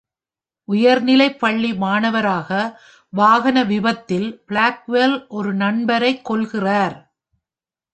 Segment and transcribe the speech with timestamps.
[0.67, 2.49] உயர்நிலைப் பள்ளி மாணவராக,
[3.13, 6.97] வாகன விபத்தில் பிளாக்வெல் ஒரு நண்பரைக் கொல்கிறார்.